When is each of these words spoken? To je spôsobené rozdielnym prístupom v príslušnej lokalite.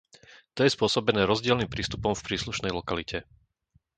To 0.57 0.65
je 0.65 0.73
spôsobené 0.77 1.21
rozdielnym 1.31 1.69
prístupom 1.75 2.13
v 2.17 2.25
príslušnej 2.27 2.71
lokalite. 2.79 3.19